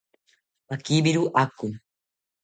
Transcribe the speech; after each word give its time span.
Akibiro 0.73 1.23
ako 1.41 1.67